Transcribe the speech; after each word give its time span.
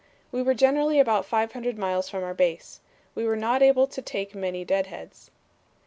We 0.31 0.41
were 0.41 0.55
generally 0.55 0.99
about 0.99 1.27
500 1.27 1.77
miles 1.77 2.09
from 2.09 2.23
our 2.23 2.33
base. 2.33 2.79
We 3.13 3.23
were 3.23 3.35
not 3.35 3.61
able 3.61 3.85
to 3.85 4.01
take 4.01 4.33
many 4.33 4.65
deadheads." 4.65 5.29